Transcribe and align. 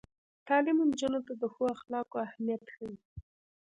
تعلیم 0.47 0.77
نجونو 0.89 1.19
ته 1.27 1.33
د 1.41 1.43
ښو 1.53 1.63
اخلاقو 1.75 2.15
اهمیت 2.27 2.63
ښيي. 2.73 2.95